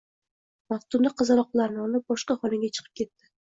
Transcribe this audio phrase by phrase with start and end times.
[0.73, 3.33] Maftuna qizaloqlarni olib, boshqa xonaga chiqib ketdi